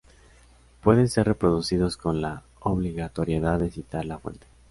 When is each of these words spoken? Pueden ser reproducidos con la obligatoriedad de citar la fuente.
Pueden 0.83 1.09
ser 1.09 1.27
reproducidos 1.27 1.95
con 1.95 2.23
la 2.23 2.41
obligatoriedad 2.61 3.59
de 3.59 3.69
citar 3.69 4.03
la 4.05 4.17
fuente. 4.17 4.47